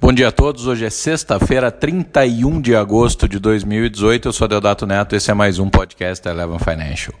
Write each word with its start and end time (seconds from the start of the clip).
Bom 0.00 0.14
dia 0.14 0.28
a 0.28 0.32
todos. 0.32 0.66
Hoje 0.66 0.86
é 0.86 0.88
sexta-feira, 0.88 1.70
31 1.70 2.58
de 2.58 2.74
agosto 2.74 3.28
de 3.28 3.38
2018. 3.38 4.28
Eu 4.28 4.32
sou 4.32 4.48
Deodato 4.48 4.86
Neto. 4.86 5.14
Esse 5.14 5.30
é 5.30 5.34
mais 5.34 5.58
um 5.58 5.68
podcast 5.68 6.24
da 6.24 6.30
Eleven 6.30 6.58
Financial. 6.58 7.14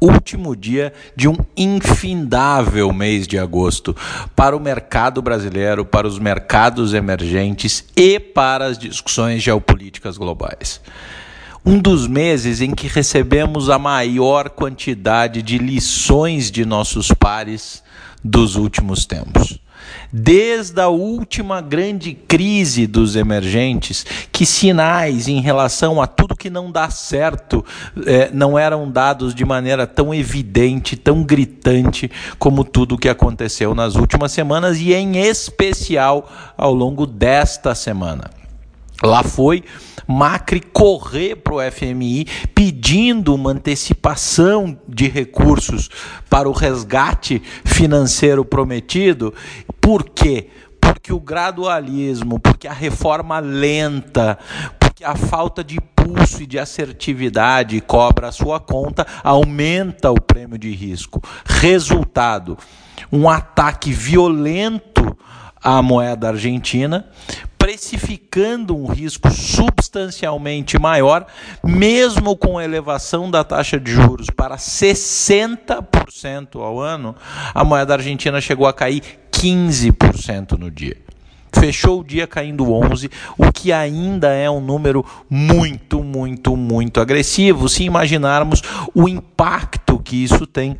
Último 0.00 0.56
dia 0.56 0.94
de 1.14 1.28
um 1.28 1.36
infindável 1.54 2.90
mês 2.90 3.28
de 3.28 3.38
agosto 3.38 3.94
para 4.34 4.56
o 4.56 4.60
mercado 4.60 5.20
brasileiro, 5.20 5.84
para 5.84 6.06
os 6.06 6.18
mercados 6.18 6.94
emergentes 6.94 7.84
e 7.94 8.18
para 8.18 8.64
as 8.64 8.78
discussões 8.78 9.42
geopolíticas 9.42 10.16
globais 10.16 10.80
um 11.64 11.78
dos 11.78 12.08
meses 12.08 12.60
em 12.60 12.74
que 12.74 12.88
recebemos 12.88 13.70
a 13.70 13.78
maior 13.78 14.50
quantidade 14.50 15.42
de 15.42 15.58
lições 15.58 16.50
de 16.50 16.64
nossos 16.64 17.12
pares 17.12 17.84
dos 18.24 18.56
últimos 18.56 19.06
tempos. 19.06 19.60
Desde 20.12 20.80
a 20.80 20.88
última 20.88 21.60
grande 21.60 22.12
crise 22.12 22.86
dos 22.86 23.16
emergentes, 23.16 24.04
que 24.30 24.44
sinais 24.44 25.28
em 25.28 25.40
relação 25.40 26.00
a 26.00 26.06
tudo 26.06 26.36
que 26.36 26.50
não 26.50 26.70
dá 26.70 26.90
certo 26.90 27.64
eh, 28.06 28.30
não 28.32 28.58
eram 28.58 28.90
dados 28.90 29.34
de 29.34 29.44
maneira 29.44 29.86
tão 29.86 30.14
evidente, 30.14 30.96
tão 30.96 31.22
gritante, 31.22 32.10
como 32.38 32.64
tudo 32.64 32.94
o 32.94 32.98
que 32.98 33.08
aconteceu 33.08 33.74
nas 33.74 33.94
últimas 33.94 34.32
semanas 34.32 34.78
e, 34.78 34.92
em 34.92 35.18
especial, 35.18 36.30
ao 36.56 36.74
longo 36.74 37.06
desta 37.06 37.74
semana. 37.74 38.41
Lá 39.02 39.22
foi 39.22 39.64
Macri 40.06 40.60
correr 40.60 41.36
para 41.36 41.54
o 41.54 41.70
FMI 41.70 42.26
pedindo 42.54 43.34
uma 43.34 43.50
antecipação 43.50 44.78
de 44.88 45.08
recursos 45.08 45.88
para 46.28 46.48
o 46.48 46.52
resgate 46.52 47.40
financeiro 47.64 48.44
prometido. 48.44 49.32
Por 49.80 50.04
quê? 50.04 50.48
Porque 50.80 51.12
o 51.12 51.20
gradualismo, 51.20 52.38
porque 52.38 52.66
a 52.66 52.72
reforma 52.72 53.38
lenta, 53.38 54.38
porque 54.78 55.04
a 55.04 55.14
falta 55.14 55.62
de 55.62 55.80
pulso 55.80 56.42
e 56.42 56.46
de 56.46 56.58
assertividade 56.58 57.80
cobra 57.80 58.28
a 58.28 58.32
sua 58.32 58.58
conta, 58.58 59.06
aumenta 59.22 60.10
o 60.10 60.20
prêmio 60.20 60.58
de 60.58 60.70
risco. 60.72 61.22
Resultado: 61.44 62.58
um 63.10 63.28
ataque 63.28 63.92
violento 63.92 65.16
à 65.62 65.80
moeda 65.80 66.28
argentina, 66.28 67.06
precificando 67.62 68.76
um 68.76 68.86
risco 68.86 69.30
substancialmente 69.30 70.76
maior, 70.80 71.24
mesmo 71.62 72.36
com 72.36 72.60
elevação 72.60 73.30
da 73.30 73.44
taxa 73.44 73.78
de 73.78 73.92
juros 73.92 74.26
para 74.34 74.56
60% 74.56 76.56
ao 76.56 76.80
ano, 76.80 77.14
a 77.54 77.62
moeda 77.62 77.94
argentina 77.94 78.40
chegou 78.40 78.66
a 78.66 78.72
cair 78.72 79.04
15% 79.30 80.58
no 80.58 80.72
dia. 80.72 80.96
Fechou 81.52 82.00
o 82.00 82.04
dia 82.04 82.26
caindo 82.26 82.68
11, 82.68 83.08
o 83.38 83.52
que 83.52 83.72
ainda 83.72 84.32
é 84.32 84.50
um 84.50 84.60
número 84.60 85.06
muito, 85.30 86.02
muito, 86.02 86.56
muito 86.56 87.00
agressivo, 87.00 87.68
se 87.68 87.84
imaginarmos 87.84 88.60
o 88.92 89.08
impacto 89.08 90.00
que 90.00 90.16
isso 90.16 90.48
tem 90.48 90.76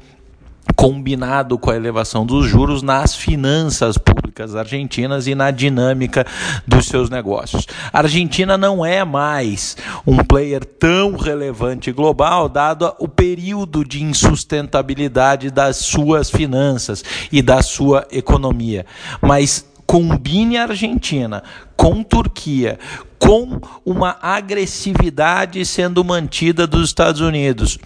combinado 0.75 1.57
com 1.59 1.71
a 1.71 1.77
elevação 1.77 2.27
dos 2.27 2.49
juros 2.49 2.83
nas 2.83 3.15
finanças 3.15 3.97
públicas 3.97 4.22
argentinas 4.55 5.27
e 5.27 5.35
na 5.35 5.51
dinâmica 5.51 6.27
dos 6.67 6.87
seus 6.87 7.11
negócios. 7.11 7.67
A 7.93 7.99
Argentina 7.99 8.57
não 8.57 8.85
é 8.85 9.05
mais 9.05 9.77
um 10.07 10.19
player 10.19 10.65
tão 10.65 11.17
relevante 11.17 11.93
global, 11.93 12.49
dado 12.49 12.95
o 12.99 13.09
período 13.09 13.85
de 13.85 14.03
insustentabilidade 14.03 15.51
das 15.51 15.77
suas 15.77 16.31
finanças 16.31 17.05
e 17.31 17.43
da 17.43 17.63
sua 17.63 18.07
economia. 18.11 18.87
Mas 19.21 19.67
combine 19.87 20.57
a 20.57 20.63
Argentina 20.63 21.43
com 21.77 22.03
Turquia, 22.03 22.79
com 23.19 23.61
uma 23.85 24.17
agressividade 24.23 25.65
sendo 25.67 26.03
mantida 26.03 26.67
dos 26.67 26.89
Estados 26.89 27.21
Unidos 27.21 27.79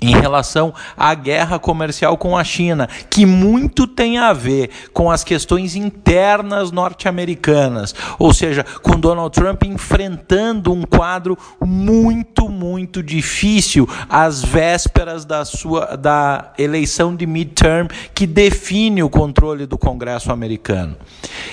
em 0.00 0.12
relação 0.12 0.72
à 0.96 1.14
guerra 1.14 1.58
comercial 1.58 2.16
com 2.16 2.36
a 2.36 2.44
China, 2.44 2.88
que 3.10 3.26
muito 3.26 3.86
tem 3.86 4.18
a 4.18 4.32
ver 4.32 4.70
com 4.92 5.10
as 5.10 5.24
questões 5.24 5.74
internas 5.74 6.70
norte-americanas, 6.70 7.94
ou 8.18 8.32
seja, 8.32 8.64
com 8.82 8.98
Donald 8.98 9.34
Trump 9.34 9.64
enfrentando 9.64 10.72
um 10.72 10.82
quadro 10.82 11.36
muito, 11.60 12.48
muito 12.48 13.02
difícil 13.02 13.88
às 14.08 14.42
vésperas 14.42 15.24
da 15.24 15.44
sua 15.44 15.96
da 15.96 16.52
eleição 16.58 17.14
de 17.14 17.26
midterm 17.26 17.88
que 18.14 18.26
define 18.26 19.02
o 19.02 19.10
controle 19.10 19.66
do 19.66 19.78
Congresso 19.78 20.30
americano. 20.30 20.96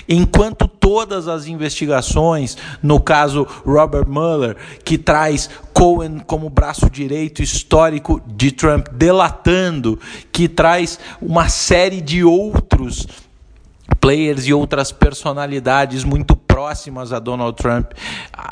Enquanto 0.07 0.67
todas 0.85 1.27
as 1.27 1.47
investigações, 1.47 2.55
no 2.79 2.99
caso 2.99 3.47
Robert 3.65 4.07
Mueller, 4.07 4.55
que 4.83 4.99
traz 4.99 5.49
Cohen 5.73 6.19
como 6.19 6.47
braço 6.47 6.91
direito 6.91 7.41
histórico 7.41 8.21
de 8.27 8.51
Trump, 8.51 8.89
delatando, 8.89 9.99
que 10.31 10.47
traz 10.47 10.99
uma 11.19 11.49
série 11.49 12.01
de 12.01 12.23
outros 12.23 13.07
players 13.99 14.45
e 14.45 14.53
outras 14.53 14.91
personalidades 14.91 16.03
muito 16.03 16.35
próximas 16.55 17.11
a 17.11 17.19
Donald 17.19 17.57
Trump, 17.57 17.91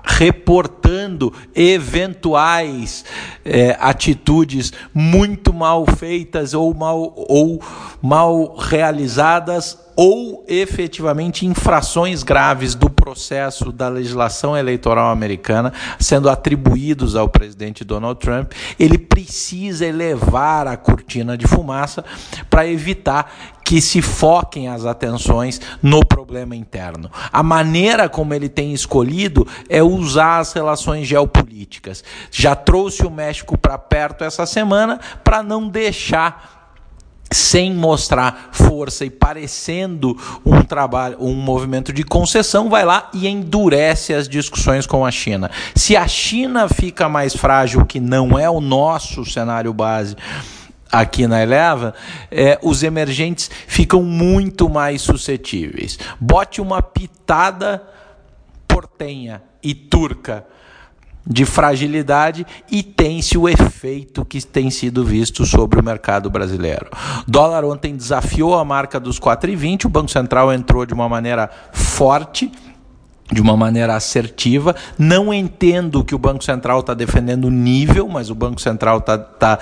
reportando 0.03 1.33
eventuais 1.55 3.05
é, 3.45 3.77
atitudes 3.79 4.73
muito 4.93 5.53
mal 5.53 5.85
feitas 5.85 6.53
ou 6.53 6.73
mal, 6.73 7.13
ou 7.15 7.63
mal 8.01 8.57
realizadas 8.57 9.79
ou 9.95 10.43
efetivamente 10.49 11.45
infrações 11.45 12.23
graves 12.23 12.75
do 12.75 12.89
processo 13.03 13.69
da 13.69 13.89
legislação 13.89 14.55
eleitoral 14.55 15.11
americana 15.11 15.73
sendo 15.99 16.29
atribuídos 16.29 17.17
ao 17.17 17.27
presidente 17.27 17.83
Donald 17.83 18.17
Trump, 18.17 18.53
ele 18.79 18.97
precisa 18.97 19.85
elevar 19.85 20.67
a 20.67 20.77
cortina 20.77 21.37
de 21.37 21.45
fumaça 21.45 22.05
para 22.49 22.65
evitar 22.65 23.29
que 23.65 23.81
se 23.81 24.01
foquem 24.01 24.69
as 24.69 24.85
atenções 24.85 25.59
no 25.81 26.05
problema 26.05 26.55
interno. 26.55 27.11
A 27.29 27.43
maneira 27.43 28.07
como 28.07 28.33
ele 28.33 28.47
tem 28.47 28.73
escolhido 28.73 29.45
é 29.67 29.83
usar 29.83 30.39
as 30.39 30.53
relações 30.53 31.05
geopolíticas. 31.05 32.05
Já 32.31 32.55
trouxe 32.55 33.05
o 33.05 33.11
México 33.11 33.57
para 33.57 33.77
perto 33.77 34.23
essa 34.23 34.45
semana 34.45 34.97
para 35.25 35.43
não 35.43 35.67
deixar 35.67 36.62
sem 37.33 37.73
mostrar 37.73 38.49
força 38.51 39.05
e 39.05 39.09
parecendo 39.09 40.17
um 40.45 40.61
trabalho, 40.61 41.17
um 41.19 41.33
movimento 41.33 41.91
de 41.91 42.03
concessão, 42.03 42.69
vai 42.69 42.85
lá 42.85 43.09
e 43.13 43.27
endurece 43.27 44.13
as 44.13 44.29
discussões 44.29 44.85
com 44.85 45.05
a 45.05 45.11
China. 45.11 45.49
Se 45.75 45.95
a 45.97 46.07
China 46.07 46.69
fica 46.69 47.09
mais 47.09 47.35
frágil, 47.35 47.85
que 47.85 47.99
não 47.99 48.37
é 48.37 48.49
o 48.49 48.61
nosso 48.61 49.25
cenário 49.25 49.73
base, 49.73 50.15
aqui 50.91 51.25
na 51.25 51.41
Eleva, 51.41 51.95
é, 52.29 52.59
os 52.61 52.83
emergentes 52.83 53.49
ficam 53.67 54.03
muito 54.03 54.69
mais 54.69 55.01
suscetíveis. 55.01 55.97
Bote 56.19 56.61
uma 56.61 56.81
pitada 56.81 57.81
portenha 58.67 59.41
e 59.61 59.73
turca 59.73 60.45
de 61.25 61.45
fragilidade 61.45 62.45
e 62.69 62.83
tem-se 62.83 63.37
o 63.37 63.47
efeito 63.47 64.25
que 64.25 64.41
tem 64.45 64.69
sido 64.69 65.03
visto 65.05 65.45
sobre 65.45 65.79
o 65.79 65.83
mercado 65.83 66.29
brasileiro. 66.29 66.87
Dólar 67.27 67.63
ontem 67.63 67.95
desafiou 67.95 68.55
a 68.55 68.65
marca 68.65 68.99
dos 68.99 69.19
4,20, 69.19 69.85
o 69.85 69.89
Banco 69.89 70.11
Central 70.11 70.51
entrou 70.51 70.85
de 70.85 70.93
uma 70.93 71.07
maneira 71.07 71.49
forte, 71.71 72.51
de 73.31 73.41
uma 73.41 73.55
maneira 73.55 73.95
assertiva. 73.95 74.75
Não 74.97 75.33
entendo 75.33 76.03
que 76.03 76.13
o 76.13 76.19
Banco 76.19 76.43
Central 76.43 76.81
está 76.81 76.93
defendendo 76.93 77.49
nível, 77.49 78.07
mas 78.07 78.29
o 78.29 78.35
Banco 78.35 78.59
Central 78.59 78.97
está 78.97 79.17
tá, 79.17 79.59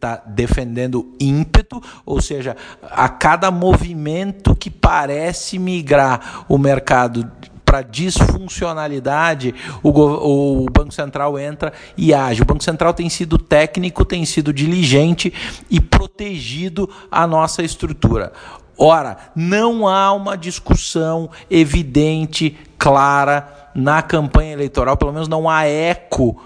tá 0.00 0.22
defendendo 0.26 1.14
ímpeto, 1.20 1.80
ou 2.04 2.20
seja, 2.20 2.56
a 2.82 3.08
cada 3.08 3.50
movimento 3.50 4.54
que 4.54 4.70
parece 4.70 5.58
migrar 5.58 6.44
o 6.48 6.58
mercado 6.58 7.30
para 7.66 7.82
disfuncionalidade, 7.82 9.52
o, 9.82 9.90
o 9.90 10.66
Banco 10.70 10.92
Central 10.92 11.36
entra 11.36 11.72
e 11.96 12.14
age. 12.14 12.42
O 12.42 12.46
Banco 12.46 12.62
Central 12.62 12.94
tem 12.94 13.10
sido 13.10 13.36
técnico, 13.36 14.04
tem 14.04 14.24
sido 14.24 14.52
diligente 14.52 15.34
e 15.68 15.80
protegido 15.80 16.88
a 17.10 17.26
nossa 17.26 17.62
estrutura. 17.62 18.32
Ora, 18.78 19.16
não 19.34 19.88
há 19.88 20.12
uma 20.12 20.36
discussão 20.36 21.30
evidente, 21.50 22.56
clara, 22.86 23.72
na 23.74 24.00
campanha 24.00 24.52
eleitoral, 24.52 24.96
pelo 24.96 25.12
menos 25.12 25.26
não 25.26 25.50
há 25.50 25.64
eco 25.64 26.40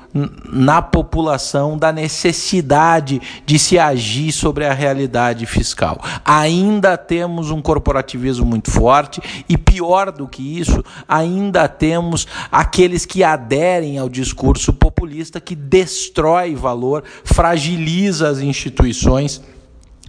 na 0.51 0.81
população 0.81 1.77
da 1.77 1.93
necessidade 1.93 3.21
de 3.45 3.59
se 3.59 3.79
agir 3.79 4.33
sobre 4.33 4.65
a 4.65 4.73
realidade 4.73 5.45
fiscal. 5.45 6.01
Ainda 6.25 6.97
temos 6.97 7.51
um 7.51 7.61
corporativismo 7.61 8.47
muito 8.47 8.71
forte 8.71 9.21
e, 9.47 9.59
pior 9.59 10.11
do 10.11 10.27
que 10.27 10.59
isso, 10.59 10.83
ainda 11.07 11.69
temos 11.69 12.27
aqueles 12.51 13.05
que 13.05 13.23
aderem 13.23 13.99
ao 13.99 14.09
discurso 14.09 14.73
populista 14.73 15.43
que 15.43 15.55
destrói 15.55 16.55
valor, 16.55 17.05
fragiliza 17.23 18.31
as 18.31 18.39
instituições 18.39 19.43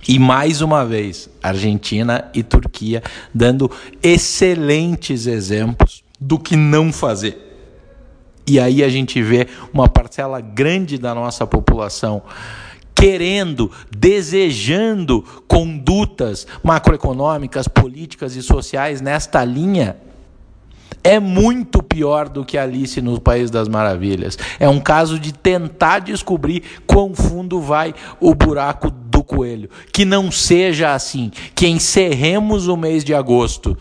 E 0.08 0.18
mais 0.18 0.62
uma 0.62 0.84
vez, 0.84 1.30
Argentina 1.44 2.26
e 2.34 2.42
Turquia 2.42 3.04
dando 3.34 3.70
excelentes 4.02 5.28
exemplos 5.28 6.04
do 6.22 6.38
que 6.38 6.56
não 6.56 6.94
fazer. 6.94 7.50
E 8.48 8.60
aí 8.60 8.84
a 8.84 8.90
gente 8.90 9.22
vê 9.22 9.48
uma 9.74 9.90
parcela 9.90 10.40
grande 10.40 10.98
da 10.98 11.16
nossa 11.16 11.48
população 11.48 12.22
querendo, 12.94 13.72
desejando 13.90 15.24
condutas 15.48 16.46
macroeconômicas, 16.64 17.68
políticas 17.68 18.36
e 18.36 18.44
sociais 18.44 19.02
nesta 19.02 19.44
linha 19.44 19.98
é 21.04 21.20
muito 21.20 21.82
pior 21.82 22.30
do 22.30 22.46
que 22.46 22.58
Alice 22.58 23.02
no 23.02 23.20
País 23.20 23.50
das 23.50 23.68
Maravilhas. 23.68 24.38
É 24.60 24.70
um 24.70 24.80
caso 24.80 25.20
de 25.20 25.34
tentar 25.34 26.00
descobrir 26.00 26.64
quão 26.86 27.16
fundo 27.16 27.60
vai 27.60 27.94
o 28.20 28.36
buraco 28.36 28.92
do 28.92 29.24
coelho. 29.24 29.70
Que 29.92 30.06
não 30.06 30.32
seja 30.32 30.94
assim, 30.94 31.32
que 31.56 31.68
encerremos 31.68 32.68
o 32.68 32.78
mês 32.78 33.04
de 33.04 33.14
agosto 33.14 33.78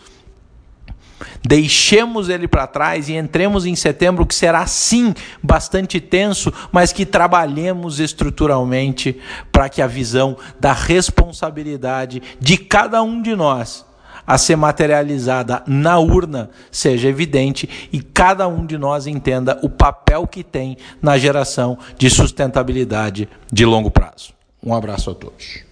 Deixemos 1.43 2.29
ele 2.29 2.47
para 2.47 2.67
trás 2.67 3.09
e 3.09 3.13
entremos 3.13 3.65
em 3.65 3.75
setembro, 3.75 4.25
que 4.25 4.35
será 4.35 4.65
sim 4.65 5.13
bastante 5.41 5.99
tenso, 5.99 6.51
mas 6.71 6.91
que 6.91 7.05
trabalhemos 7.05 7.99
estruturalmente 7.99 9.19
para 9.51 9.69
que 9.69 9.81
a 9.81 9.87
visão 9.87 10.37
da 10.59 10.73
responsabilidade 10.73 12.21
de 12.39 12.57
cada 12.57 13.01
um 13.01 13.21
de 13.21 13.35
nós 13.35 13.85
a 14.25 14.37
ser 14.37 14.55
materializada 14.55 15.63
na 15.65 15.97
urna 15.99 16.49
seja 16.71 17.09
evidente 17.09 17.89
e 17.91 18.01
cada 18.01 18.47
um 18.47 18.65
de 18.65 18.77
nós 18.77 19.07
entenda 19.07 19.59
o 19.61 19.69
papel 19.69 20.27
que 20.27 20.43
tem 20.43 20.77
na 21.01 21.17
geração 21.17 21.77
de 21.97 22.09
sustentabilidade 22.09 23.27
de 23.51 23.65
longo 23.65 23.89
prazo. 23.89 24.33
Um 24.63 24.73
abraço 24.73 25.09
a 25.09 25.15
todos. 25.15 25.70